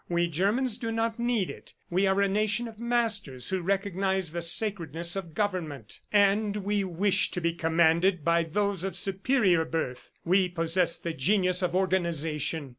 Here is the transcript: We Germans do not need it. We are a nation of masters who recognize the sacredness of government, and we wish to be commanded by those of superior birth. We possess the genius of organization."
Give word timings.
We 0.09 0.27
Germans 0.27 0.79
do 0.79 0.91
not 0.91 1.19
need 1.19 1.51
it. 1.51 1.75
We 1.91 2.07
are 2.07 2.19
a 2.21 2.27
nation 2.27 2.67
of 2.67 2.79
masters 2.79 3.49
who 3.49 3.61
recognize 3.61 4.31
the 4.31 4.41
sacredness 4.41 5.15
of 5.15 5.35
government, 5.35 5.99
and 6.11 6.57
we 6.57 6.83
wish 6.83 7.29
to 7.29 7.39
be 7.39 7.53
commanded 7.53 8.25
by 8.25 8.45
those 8.45 8.83
of 8.83 8.97
superior 8.97 9.63
birth. 9.63 10.09
We 10.25 10.49
possess 10.49 10.97
the 10.97 11.13
genius 11.13 11.61
of 11.61 11.75
organization." 11.75 12.69